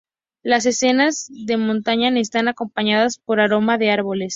[0.41, 4.29] Las escenas de montaña están acompañadas por aroma de árboles.